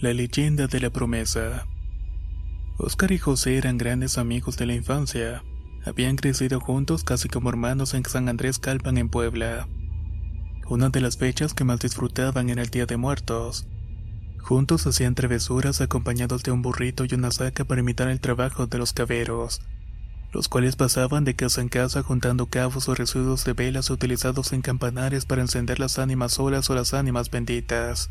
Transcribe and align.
La 0.00 0.14
leyenda 0.14 0.66
de 0.66 0.80
la 0.80 0.88
promesa. 0.88 1.66
Oscar 2.78 3.12
y 3.12 3.18
José 3.18 3.58
eran 3.58 3.76
grandes 3.76 4.16
amigos 4.16 4.56
de 4.56 4.64
la 4.64 4.72
infancia. 4.74 5.44
Habían 5.84 6.16
crecido 6.16 6.58
juntos 6.58 7.04
casi 7.04 7.28
como 7.28 7.50
hermanos 7.50 7.92
en 7.92 8.02
San 8.06 8.30
Andrés 8.30 8.58
Calpan 8.58 8.96
en 8.96 9.10
Puebla. 9.10 9.68
Una 10.70 10.88
de 10.88 11.02
las 11.02 11.18
fechas 11.18 11.52
que 11.52 11.64
más 11.64 11.80
disfrutaban 11.80 12.48
era 12.48 12.62
el 12.62 12.70
Día 12.70 12.86
de 12.86 12.96
Muertos. 12.96 13.66
Juntos 14.38 14.86
hacían 14.86 15.14
travesuras 15.14 15.82
acompañados 15.82 16.42
de 16.44 16.50
un 16.50 16.62
burrito 16.62 17.04
y 17.04 17.12
una 17.12 17.30
saca 17.30 17.66
para 17.66 17.82
imitar 17.82 18.08
el 18.08 18.20
trabajo 18.20 18.66
de 18.66 18.78
los 18.78 18.94
caveros, 18.94 19.60
los 20.32 20.48
cuales 20.48 20.76
pasaban 20.76 21.24
de 21.24 21.36
casa 21.36 21.60
en 21.60 21.68
casa 21.68 22.02
juntando 22.02 22.46
cabos 22.46 22.88
o 22.88 22.94
residuos 22.94 23.44
de 23.44 23.52
velas 23.52 23.90
utilizados 23.90 24.54
en 24.54 24.62
campanares 24.62 25.26
para 25.26 25.42
encender 25.42 25.78
las 25.78 25.98
ánimas 25.98 26.32
solas 26.32 26.70
o 26.70 26.74
las 26.74 26.94
ánimas 26.94 27.28
benditas. 27.28 28.08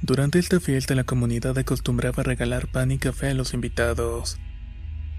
Durante 0.00 0.38
esta 0.38 0.60
fiesta 0.60 0.94
la 0.94 1.04
comunidad 1.04 1.58
acostumbraba 1.58 2.22
a 2.22 2.24
regalar 2.24 2.68
pan 2.68 2.92
y 2.92 2.98
café 2.98 3.30
a 3.30 3.34
los 3.34 3.52
invitados. 3.52 4.38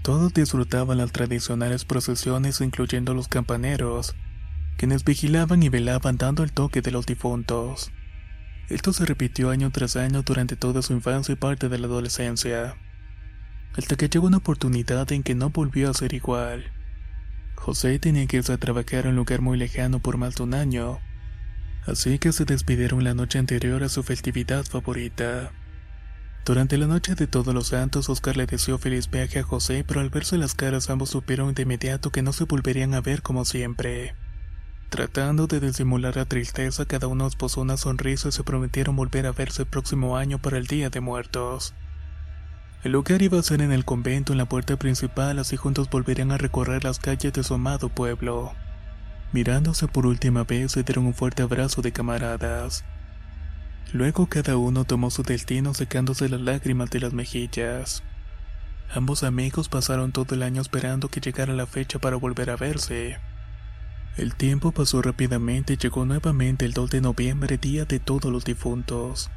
Todos 0.02 0.32
disfrutaban 0.32 0.96
las 0.96 1.12
tradicionales 1.12 1.84
procesiones 1.84 2.60
incluyendo 2.62 3.12
los 3.12 3.28
campaneros, 3.28 4.16
quienes 4.78 5.04
vigilaban 5.04 5.62
y 5.62 5.68
velaban 5.68 6.16
dando 6.16 6.42
el 6.42 6.52
toque 6.52 6.80
de 6.80 6.90
los 6.90 7.04
difuntos. 7.04 7.92
Esto 8.70 8.94
se 8.94 9.04
repitió 9.04 9.50
año 9.50 9.70
tras 9.70 9.96
año 9.96 10.22
durante 10.22 10.56
toda 10.56 10.80
su 10.80 10.94
infancia 10.94 11.34
y 11.34 11.36
parte 11.36 11.68
de 11.68 11.78
la 11.78 11.86
adolescencia, 11.86 12.76
hasta 13.76 13.96
que 13.96 14.08
llegó 14.08 14.28
una 14.28 14.38
oportunidad 14.38 15.12
en 15.12 15.22
que 15.22 15.34
no 15.34 15.50
volvió 15.50 15.90
a 15.90 15.94
ser 15.94 16.14
igual. 16.14 16.72
José 17.56 17.98
tenía 17.98 18.26
que 18.26 18.38
irse 18.38 18.54
a 18.54 18.58
trabajar 18.58 19.04
en 19.04 19.08
un 19.08 19.16
lugar 19.16 19.42
muy 19.42 19.58
lejano 19.58 20.00
por 20.00 20.16
más 20.16 20.36
de 20.36 20.44
un 20.44 20.54
año, 20.54 21.00
así 21.86 22.18
que 22.18 22.32
se 22.32 22.44
despidieron 22.44 23.04
la 23.04 23.14
noche 23.14 23.38
anterior 23.38 23.82
a 23.82 23.88
su 23.88 24.02
festividad 24.02 24.64
favorita. 24.64 25.52
Durante 26.44 26.78
la 26.78 26.86
noche 26.86 27.14
de 27.14 27.26
todos 27.26 27.54
los 27.54 27.68
santos, 27.68 28.08
Oscar 28.08 28.36
le 28.36 28.46
deseó 28.46 28.78
feliz 28.78 29.10
viaje 29.10 29.40
a 29.40 29.42
José, 29.42 29.84
pero 29.86 30.00
al 30.00 30.10
verse 30.10 30.38
las 30.38 30.54
caras 30.54 30.88
ambos 30.90 31.10
supieron 31.10 31.54
de 31.54 31.62
inmediato 31.62 32.10
que 32.10 32.22
no 32.22 32.32
se 32.32 32.44
volverían 32.44 32.94
a 32.94 33.00
ver 33.00 33.22
como 33.22 33.44
siempre. 33.44 34.14
Tratando 34.88 35.46
de 35.46 35.60
disimular 35.60 36.16
la 36.16 36.24
tristeza, 36.24 36.86
cada 36.86 37.06
uno 37.06 37.26
esposó 37.26 37.60
una 37.60 37.76
sonrisa 37.76 38.30
y 38.30 38.32
se 38.32 38.42
prometieron 38.42 38.96
volver 38.96 39.26
a 39.26 39.32
verse 39.32 39.62
el 39.62 39.68
próximo 39.68 40.16
año 40.16 40.38
para 40.38 40.58
el 40.58 40.66
Día 40.66 40.90
de 40.90 41.00
Muertos. 41.00 41.74
El 42.82 42.92
lugar 42.92 43.20
iba 43.20 43.38
a 43.38 43.42
ser 43.42 43.60
en 43.60 43.72
el 43.72 43.84
convento 43.84 44.32
en 44.32 44.38
la 44.38 44.48
puerta 44.48 44.76
principal, 44.76 45.38
así 45.38 45.56
juntos 45.56 45.90
volverían 45.90 46.32
a 46.32 46.38
recorrer 46.38 46.82
las 46.82 46.98
calles 46.98 47.32
de 47.34 47.44
su 47.44 47.54
amado 47.54 47.90
pueblo. 47.90 48.52
Mirándose 49.32 49.86
por 49.86 50.06
última 50.06 50.42
vez 50.42 50.72
se 50.72 50.82
dieron 50.82 51.06
un 51.06 51.14
fuerte 51.14 51.42
abrazo 51.42 51.82
de 51.82 51.92
camaradas. 51.92 52.84
Luego 53.92 54.26
cada 54.26 54.56
uno 54.56 54.84
tomó 54.84 55.10
su 55.10 55.22
destino 55.22 55.72
secándose 55.72 56.28
las 56.28 56.40
lágrimas 56.40 56.90
de 56.90 56.98
las 56.98 57.12
mejillas. 57.12 58.02
Ambos 58.92 59.22
amigos 59.22 59.68
pasaron 59.68 60.10
todo 60.10 60.34
el 60.34 60.42
año 60.42 60.60
esperando 60.60 61.08
que 61.08 61.20
llegara 61.20 61.54
la 61.54 61.66
fecha 61.66 62.00
para 62.00 62.16
volver 62.16 62.50
a 62.50 62.56
verse. 62.56 63.18
El 64.16 64.34
tiempo 64.34 64.72
pasó 64.72 65.00
rápidamente 65.00 65.74
y 65.74 65.76
llegó 65.76 66.04
nuevamente 66.04 66.64
el 66.64 66.72
2 66.72 66.90
de 66.90 67.00
noviembre, 67.00 67.56
día 67.56 67.84
de 67.84 68.00
todos 68.00 68.32
los 68.32 68.44
difuntos. 68.44 69.30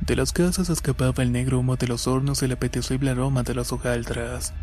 De 0.00 0.16
las 0.16 0.32
casas 0.32 0.70
escapaba 0.70 1.22
el 1.22 1.32
negro 1.32 1.58
humo 1.58 1.76
de 1.76 1.88
los 1.88 2.06
hornos 2.06 2.40
y 2.40 2.46
el 2.46 2.52
apetecible 2.52 3.10
aroma 3.10 3.42
de 3.42 3.54
las 3.54 3.70
hojaldras 3.70 4.54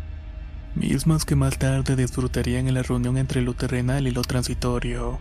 mismas 0.76 1.24
que 1.24 1.34
más 1.34 1.58
tarde 1.58 1.96
disfrutarían 1.96 2.68
en 2.68 2.74
la 2.74 2.82
reunión 2.82 3.16
entre 3.16 3.40
lo 3.40 3.54
terrenal 3.54 4.06
y 4.06 4.10
lo 4.10 4.22
transitorio. 4.22 5.18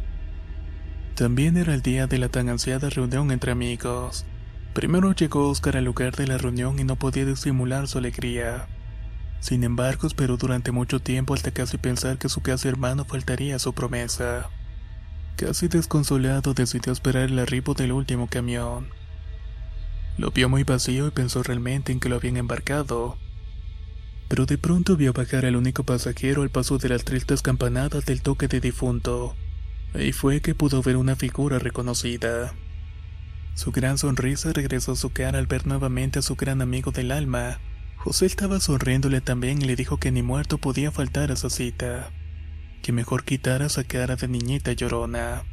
También 1.15 1.55
era 1.55 1.73
el 1.73 1.81
día 1.81 2.07
de 2.07 2.17
la 2.17 2.29
tan 2.29 2.49
ansiada 2.49 2.89
reunión 2.89 3.31
entre 3.31 3.51
amigos. 3.51 4.25
Primero 4.73 5.13
llegó 5.13 5.49
Oscar 5.49 5.77
al 5.77 5.85
lugar 5.85 6.15
de 6.15 6.27
la 6.27 6.37
reunión 6.37 6.77
y 6.77 6.83
no 6.83 6.97
podía 6.97 7.25
disimular 7.25 7.87
su 7.87 7.97
alegría. 7.97 8.67
Sin 9.39 9.63
embargo, 9.63 10.07
esperó 10.07 10.35
durante 10.35 10.71
mucho 10.71 10.99
tiempo 10.99 11.33
hasta 11.33 11.51
casi 11.51 11.77
pensar 11.77 12.17
que 12.17 12.29
su 12.29 12.41
casi 12.41 12.67
hermano 12.67 13.05
faltaría 13.05 13.55
a 13.55 13.59
su 13.59 13.73
promesa. 13.73 14.49
Casi 15.37 15.69
desconsolado 15.69 16.53
decidió 16.53 16.91
esperar 16.91 17.29
el 17.29 17.39
arribo 17.39 17.73
del 17.73 17.93
último 17.93 18.27
camión. 18.27 18.89
Lo 20.17 20.31
vio 20.31 20.49
muy 20.49 20.63
vacío 20.63 21.07
y 21.07 21.11
pensó 21.11 21.43
realmente 21.43 21.91
en 21.91 21.99
que 21.99 22.09
lo 22.09 22.17
habían 22.17 22.37
embarcado 22.37 23.17
pero 24.27 24.45
de 24.45 24.57
pronto 24.57 24.95
vio 24.97 25.13
bajar 25.13 25.45
al 25.45 25.55
único 25.55 25.83
pasajero 25.83 26.41
al 26.41 26.49
paso 26.49 26.77
de 26.77 26.89
las 26.89 27.03
tristes 27.03 27.41
campanadas 27.41 28.05
del 28.05 28.21
toque 28.21 28.47
de 28.47 28.59
difunto. 28.59 29.35
Ahí 29.93 30.11
fue 30.11 30.41
que 30.41 30.55
pudo 30.55 30.81
ver 30.81 30.97
una 30.97 31.15
figura 31.15 31.59
reconocida. 31.59 32.53
Su 33.53 33.71
gran 33.71 33.97
sonrisa 33.97 34.51
regresó 34.51 34.91
a 34.91 34.95
su 34.97 35.11
cara 35.11 35.39
al 35.39 35.47
ver 35.47 35.65
nuevamente 35.65 36.19
a 36.19 36.21
su 36.21 36.35
gran 36.35 36.61
amigo 36.61 36.91
del 36.91 37.11
alma. 37.11 37.59
José 37.95 38.25
estaba 38.25 38.59
sonriéndole 38.59 39.21
también 39.21 39.61
y 39.61 39.65
le 39.65 39.77
dijo 39.77 39.97
que 39.97 40.11
ni 40.11 40.21
muerto 40.21 40.57
podía 40.57 40.91
faltar 40.91 41.31
a 41.31 41.35
esa 41.35 41.49
cita. 41.49 42.11
Que 42.81 42.91
mejor 42.91 43.23
quitara 43.23 43.67
esa 43.67 43.85
cara 43.85 44.17
de 44.17 44.27
niñita 44.27 44.73
llorona. 44.73 45.43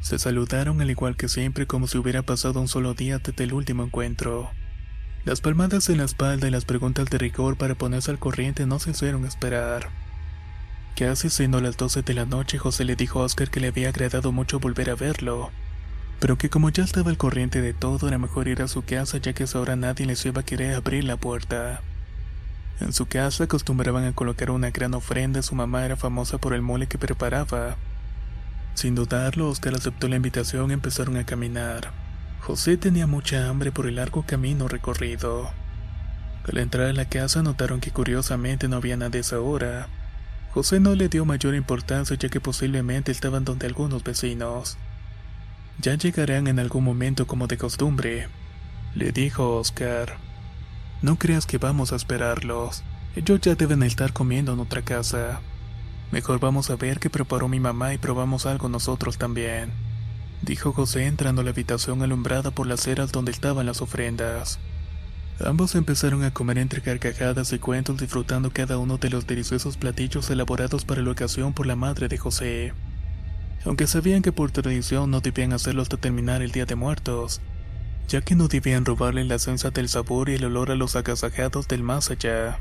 Se 0.00 0.18
saludaron 0.18 0.80
al 0.80 0.90
igual 0.90 1.16
que 1.16 1.28
siempre 1.28 1.66
como 1.66 1.86
si 1.86 1.98
hubiera 1.98 2.22
pasado 2.22 2.60
un 2.60 2.68
solo 2.68 2.94
día 2.94 3.18
desde 3.18 3.44
el 3.44 3.52
último 3.52 3.84
encuentro. 3.84 4.50
Las 5.24 5.40
palmadas 5.40 5.88
en 5.88 5.96
la 5.96 6.04
espalda 6.04 6.48
y 6.48 6.50
las 6.50 6.66
preguntas 6.66 7.08
de 7.08 7.16
rigor 7.16 7.56
para 7.56 7.74
ponerse 7.74 8.10
al 8.10 8.18
corriente 8.18 8.66
no 8.66 8.78
se 8.78 8.90
hicieron 8.90 9.24
esperar. 9.24 9.88
Casi 10.96 11.30
siendo 11.30 11.62
las 11.62 11.78
12 11.78 12.02
de 12.02 12.12
la 12.12 12.26
noche, 12.26 12.58
José 12.58 12.84
le 12.84 12.94
dijo 12.94 13.20
a 13.20 13.24
Oscar 13.24 13.48
que 13.48 13.58
le 13.58 13.68
había 13.68 13.88
agradado 13.88 14.32
mucho 14.32 14.60
volver 14.60 14.90
a 14.90 14.96
verlo, 14.96 15.50
pero 16.20 16.36
que 16.36 16.50
como 16.50 16.68
ya 16.68 16.84
estaba 16.84 17.08
al 17.08 17.16
corriente 17.16 17.62
de 17.62 17.72
todo, 17.72 18.06
era 18.06 18.18
mejor 18.18 18.48
ir 18.48 18.60
a 18.60 18.68
su 18.68 18.82
casa 18.82 19.16
ya 19.16 19.32
que 19.32 19.46
ahora 19.54 19.76
nadie 19.76 20.04
les 20.04 20.26
iba 20.26 20.42
a 20.42 20.44
querer 20.44 20.74
abrir 20.74 21.04
la 21.04 21.16
puerta. 21.16 21.80
En 22.80 22.92
su 22.92 23.06
casa 23.06 23.44
acostumbraban 23.44 24.04
a 24.04 24.12
colocar 24.12 24.50
una 24.50 24.72
gran 24.72 24.92
ofrenda, 24.92 25.40
su 25.40 25.54
mamá 25.54 25.86
era 25.86 25.96
famosa 25.96 26.36
por 26.36 26.52
el 26.52 26.60
mole 26.60 26.86
que 26.86 26.98
preparaba. 26.98 27.76
Sin 28.74 28.94
dudarlo, 28.94 29.48
Oscar 29.48 29.74
aceptó 29.74 30.06
la 30.06 30.16
invitación 30.16 30.68
y 30.68 30.74
empezaron 30.74 31.16
a 31.16 31.24
caminar. 31.24 32.03
José 32.46 32.76
tenía 32.76 33.06
mucha 33.06 33.48
hambre 33.48 33.72
por 33.72 33.86
el 33.86 33.94
largo 33.94 34.22
camino 34.26 34.68
recorrido. 34.68 35.50
Al 36.46 36.58
entrar 36.58 36.88
a 36.88 36.92
la 36.92 37.08
casa 37.08 37.42
notaron 37.42 37.80
que 37.80 37.90
curiosamente 37.90 38.68
no 38.68 38.76
había 38.76 38.98
nadie 38.98 39.16
a 39.16 39.20
esa 39.22 39.40
hora. 39.40 39.88
José 40.52 40.78
no 40.78 40.94
le 40.94 41.08
dio 41.08 41.24
mayor 41.24 41.54
importancia 41.54 42.18
ya 42.18 42.28
que 42.28 42.42
posiblemente 42.42 43.12
estaban 43.12 43.46
donde 43.46 43.66
algunos 43.66 44.04
vecinos. 44.04 44.76
Ya 45.80 45.94
llegarán 45.94 46.46
en 46.46 46.58
algún 46.58 46.84
momento 46.84 47.26
como 47.26 47.46
de 47.46 47.56
costumbre, 47.56 48.28
le 48.94 49.10
dijo 49.10 49.56
Oscar. 49.56 50.18
No 51.00 51.16
creas 51.16 51.46
que 51.46 51.56
vamos 51.56 51.94
a 51.94 51.96
esperarlos. 51.96 52.84
Ellos 53.16 53.40
ya 53.40 53.54
deben 53.54 53.82
estar 53.82 54.12
comiendo 54.12 54.52
en 54.52 54.60
otra 54.60 54.82
casa. 54.82 55.40
Mejor 56.12 56.40
vamos 56.40 56.68
a 56.68 56.76
ver 56.76 57.00
qué 57.00 57.08
preparó 57.08 57.48
mi 57.48 57.58
mamá 57.58 57.94
y 57.94 57.98
probamos 57.98 58.44
algo 58.44 58.68
nosotros 58.68 59.16
también 59.16 59.72
dijo 60.42 60.72
José 60.72 61.06
entrando 61.06 61.40
a 61.40 61.44
la 61.44 61.50
habitación 61.50 62.02
alumbrada 62.02 62.50
por 62.50 62.66
las 62.66 62.80
ceras 62.80 63.12
donde 63.12 63.32
estaban 63.32 63.66
las 63.66 63.80
ofrendas. 63.80 64.58
Ambos 65.44 65.74
empezaron 65.74 66.22
a 66.22 66.32
comer 66.32 66.58
entre 66.58 66.80
carcajadas 66.80 67.52
y 67.52 67.58
cuentos 67.58 67.96
disfrutando 67.96 68.52
cada 68.52 68.78
uno 68.78 68.98
de 68.98 69.10
los 69.10 69.26
deliciosos 69.26 69.76
platillos 69.76 70.30
elaborados 70.30 70.84
para 70.84 71.02
la 71.02 71.10
ocasión 71.10 71.52
por 71.52 71.66
la 71.66 71.74
madre 71.74 72.06
de 72.06 72.18
José. 72.18 72.72
Aunque 73.64 73.86
sabían 73.86 74.22
que 74.22 74.30
por 74.30 74.52
tradición 74.52 75.10
no 75.10 75.20
debían 75.20 75.52
hacerlo 75.52 75.82
hasta 75.82 75.96
terminar 75.96 76.42
el 76.42 76.52
Día 76.52 76.66
de 76.66 76.76
Muertos, 76.76 77.40
ya 78.06 78.20
que 78.20 78.36
no 78.36 78.46
debían 78.46 78.84
robarle 78.84 79.24
la 79.24 79.36
esencia 79.36 79.70
del 79.70 79.88
sabor 79.88 80.28
y 80.28 80.34
el 80.34 80.44
olor 80.44 80.70
a 80.70 80.76
los 80.76 80.94
agasajados 80.94 81.66
del 81.66 81.82
más 81.82 82.10
allá. 82.10 82.60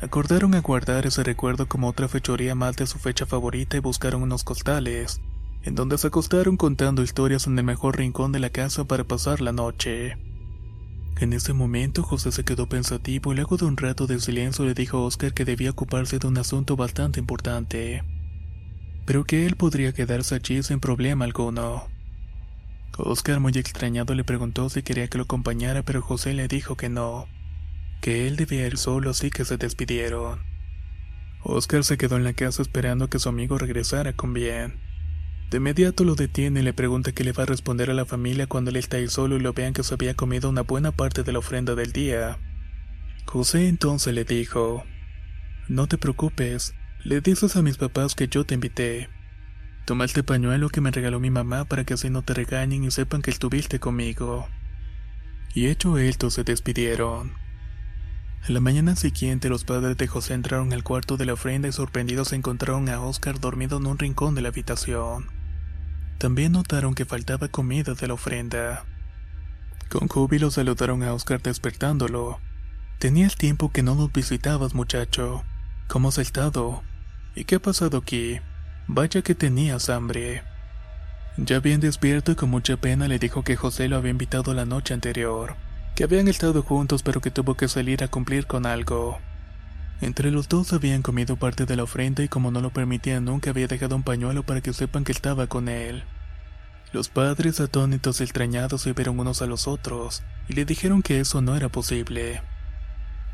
Acordaron 0.00 0.54
a 0.54 0.60
guardar 0.60 1.06
ese 1.06 1.22
recuerdo 1.22 1.68
como 1.68 1.88
otra 1.88 2.08
fechoría 2.08 2.54
más 2.54 2.76
de 2.76 2.86
su 2.86 2.98
fecha 2.98 3.26
favorita 3.26 3.76
y 3.76 3.80
buscaron 3.80 4.22
unos 4.22 4.44
costales, 4.44 5.20
en 5.64 5.74
donde 5.74 5.96
se 5.96 6.08
acostaron 6.08 6.56
contando 6.56 7.02
historias 7.02 7.46
en 7.46 7.58
el 7.58 7.64
mejor 7.64 7.96
rincón 7.96 8.32
de 8.32 8.38
la 8.38 8.50
casa 8.50 8.84
para 8.84 9.04
pasar 9.04 9.40
la 9.40 9.52
noche. 9.52 10.18
En 11.20 11.32
ese 11.32 11.52
momento 11.54 12.02
José 12.02 12.32
se 12.32 12.44
quedó 12.44 12.68
pensativo 12.68 13.32
y 13.32 13.36
luego 13.36 13.56
de 13.56 13.64
un 13.64 13.76
rato 13.76 14.06
de 14.06 14.20
silencio 14.20 14.64
le 14.66 14.74
dijo 14.74 14.98
a 14.98 15.02
Oscar 15.02 15.32
que 15.32 15.44
debía 15.44 15.70
ocuparse 15.70 16.18
de 16.18 16.26
un 16.26 16.36
asunto 16.36 16.76
bastante 16.76 17.18
importante, 17.18 18.04
pero 19.06 19.24
que 19.24 19.46
él 19.46 19.56
podría 19.56 19.92
quedarse 19.92 20.34
allí 20.34 20.62
sin 20.62 20.80
problema 20.80 21.24
alguno. 21.24 21.84
Oscar 22.98 23.40
muy 23.40 23.52
extrañado 23.52 24.14
le 24.14 24.22
preguntó 24.22 24.68
si 24.68 24.82
quería 24.82 25.08
que 25.08 25.18
lo 25.18 25.24
acompañara 25.24 25.82
pero 25.82 26.02
José 26.02 26.34
le 26.34 26.46
dijo 26.46 26.76
que 26.76 26.90
no, 26.90 27.26
que 28.02 28.26
él 28.26 28.36
debía 28.36 28.66
ir 28.66 28.76
solo 28.76 29.10
así 29.10 29.30
que 29.30 29.46
se 29.46 29.56
despidieron. 29.56 30.40
Oscar 31.42 31.84
se 31.84 31.96
quedó 31.96 32.16
en 32.16 32.24
la 32.24 32.34
casa 32.34 32.60
esperando 32.60 33.08
que 33.08 33.18
su 33.18 33.28
amigo 33.28 33.56
regresara 33.56 34.12
con 34.12 34.34
bien. 34.34 34.93
De 35.50 35.58
inmediato 35.58 36.04
lo 36.04 36.14
detiene 36.14 36.60
y 36.60 36.62
le 36.62 36.72
pregunta 36.72 37.12
qué 37.12 37.22
le 37.24 37.32
va 37.32 37.44
a 37.44 37.46
responder 37.46 37.90
a 37.90 37.94
la 37.94 38.04
familia 38.04 38.46
cuando 38.46 38.70
él 38.70 38.76
está 38.76 38.96
ahí 38.96 39.08
solo 39.08 39.36
y 39.36 39.40
lo 39.40 39.52
vean 39.52 39.72
que 39.72 39.84
se 39.84 39.94
había 39.94 40.14
comido 40.14 40.50
una 40.50 40.62
buena 40.62 40.92
parte 40.92 41.22
de 41.22 41.32
la 41.32 41.38
ofrenda 41.38 41.74
del 41.74 41.92
día. 41.92 42.38
José 43.26 43.68
entonces 43.68 44.14
le 44.14 44.24
dijo, 44.24 44.84
No 45.68 45.86
te 45.86 45.98
preocupes, 45.98 46.74
le 47.04 47.20
dices 47.20 47.56
a 47.56 47.62
mis 47.62 47.76
papás 47.76 48.14
que 48.14 48.28
yo 48.28 48.44
te 48.44 48.54
invité. 48.54 49.08
Toma 49.84 50.06
este 50.06 50.22
pañuelo 50.22 50.70
que 50.70 50.80
me 50.80 50.90
regaló 50.90 51.20
mi 51.20 51.30
mamá 51.30 51.66
para 51.66 51.84
que 51.84 51.94
así 51.94 52.08
no 52.08 52.22
te 52.22 52.32
regañen 52.32 52.84
y 52.84 52.90
sepan 52.90 53.20
que 53.20 53.30
estuviste 53.30 53.78
conmigo. 53.78 54.48
Y 55.54 55.66
hecho 55.66 55.98
esto 55.98 56.30
se 56.30 56.42
despidieron. 56.42 57.43
A 58.46 58.52
la 58.52 58.60
mañana 58.60 58.94
siguiente 58.94 59.48
los 59.48 59.64
padres 59.64 59.96
de 59.96 60.06
José 60.06 60.34
entraron 60.34 60.74
al 60.74 60.84
cuarto 60.84 61.16
de 61.16 61.24
la 61.24 61.32
ofrenda 61.32 61.66
y 61.66 61.72
sorprendidos 61.72 62.34
encontraron 62.34 62.90
a 62.90 63.00
Oscar 63.00 63.40
dormido 63.40 63.78
en 63.78 63.86
un 63.86 63.98
rincón 63.98 64.34
de 64.34 64.42
la 64.42 64.48
habitación. 64.48 65.30
También 66.18 66.52
notaron 66.52 66.94
que 66.94 67.06
faltaba 67.06 67.48
comida 67.48 67.94
de 67.94 68.06
la 68.06 68.12
ofrenda. 68.12 68.84
Con 69.88 70.08
júbilo 70.08 70.50
saludaron 70.50 71.02
a 71.02 71.14
Oscar 71.14 71.40
despertándolo. 71.40 72.38
Tenía 72.98 73.24
el 73.24 73.34
tiempo 73.34 73.72
que 73.72 73.82
no 73.82 73.94
nos 73.94 74.12
visitabas, 74.12 74.74
muchacho. 74.74 75.42
¿Cómo 75.88 76.08
has 76.08 76.18
estado? 76.18 76.82
¿Y 77.34 77.44
qué 77.44 77.54
ha 77.54 77.60
pasado 77.60 77.96
aquí? 77.96 78.40
Vaya 78.88 79.22
que 79.22 79.34
tenías 79.34 79.88
hambre. 79.88 80.42
Ya 81.38 81.60
bien 81.60 81.80
despierto 81.80 82.32
y 82.32 82.34
con 82.34 82.50
mucha 82.50 82.76
pena 82.76 83.08
le 83.08 83.18
dijo 83.18 83.42
que 83.42 83.56
José 83.56 83.88
lo 83.88 83.96
había 83.96 84.10
invitado 84.10 84.52
la 84.52 84.66
noche 84.66 84.92
anterior, 84.92 85.56
que 85.94 86.04
habían 86.04 86.28
estado 86.28 86.62
juntos 86.62 87.02
pero 87.02 87.20
que 87.20 87.30
tuvo 87.30 87.54
que 87.54 87.68
salir 87.68 88.02
a 88.02 88.08
cumplir 88.08 88.46
con 88.46 88.66
algo. 88.66 89.18
Entre 90.00 90.30
los 90.30 90.48
dos 90.48 90.72
habían 90.72 91.02
comido 91.02 91.36
parte 91.36 91.66
de 91.66 91.76
la 91.76 91.84
ofrenda 91.84 92.22
y 92.22 92.28
como 92.28 92.50
no 92.50 92.60
lo 92.60 92.70
permitían 92.70 93.24
nunca 93.24 93.50
había 93.50 93.68
dejado 93.68 93.96
un 93.96 94.02
pañuelo 94.02 94.42
para 94.42 94.60
que 94.60 94.72
sepan 94.72 95.04
que 95.04 95.12
estaba 95.12 95.46
con 95.46 95.68
él. 95.68 96.04
Los 96.92 97.08
padres 97.08 97.60
atónitos 97.60 98.20
y 98.20 98.24
extrañados 98.24 98.82
se 98.82 98.92
vieron 98.92 99.18
unos 99.18 99.42
a 99.42 99.46
los 99.46 99.66
otros 99.66 100.22
y 100.48 100.54
le 100.54 100.64
dijeron 100.64 101.02
que 101.02 101.20
eso 101.20 101.42
no 101.42 101.56
era 101.56 101.68
posible, 101.68 102.42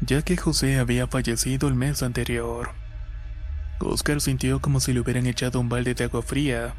ya 0.00 0.22
que 0.22 0.36
José 0.36 0.78
había 0.78 1.06
fallecido 1.06 1.68
el 1.68 1.74
mes 1.74 2.02
anterior. 2.02 2.70
Oscar 3.80 4.20
sintió 4.20 4.60
como 4.60 4.80
si 4.80 4.92
le 4.92 5.00
hubieran 5.00 5.26
echado 5.26 5.60
un 5.60 5.68
balde 5.68 5.94
de 5.94 6.04
agua 6.04 6.22
fría. 6.22 6.74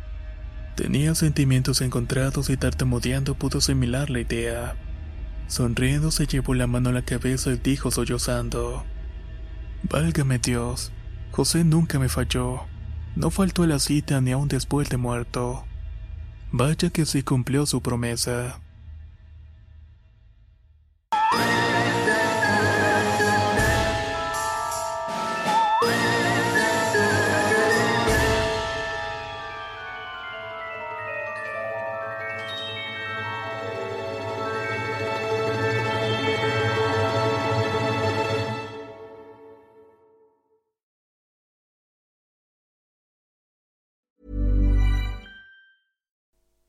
Tenía 0.75 1.15
sentimientos 1.15 1.81
encontrados 1.81 2.49
y 2.49 2.57
tartamudeando 2.57 3.35
pudo 3.35 3.57
asimilar 3.57 4.09
la 4.09 4.19
idea. 4.19 4.75
Sonriendo 5.51 6.11
se 6.11 6.27
llevó 6.27 6.53
la 6.53 6.65
mano 6.65 6.91
a 6.91 6.93
la 6.93 7.01
cabeza 7.01 7.51
y 7.51 7.57
dijo 7.57 7.91
sollozando. 7.91 8.85
Válgame 9.83 10.39
Dios, 10.39 10.93
José 11.31 11.65
nunca 11.65 11.99
me 11.99 12.07
falló. 12.07 12.61
No 13.17 13.31
faltó 13.31 13.63
a 13.63 13.67
la 13.67 13.79
cita 13.79 14.21
ni 14.21 14.31
aun 14.31 14.47
después 14.47 14.89
de 14.89 14.95
muerto. 14.95 15.65
Vaya 16.53 16.89
que 16.89 17.05
sí 17.05 17.21
cumplió 17.21 17.65
su 17.65 17.81
promesa. 17.81 18.60